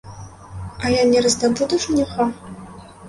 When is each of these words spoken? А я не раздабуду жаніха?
А 0.83 0.93
я 0.93 1.03
не 1.11 1.21
раздабуду 1.25 1.79
жаніха? 1.85 2.31